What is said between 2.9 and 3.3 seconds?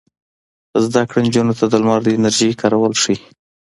ښيي.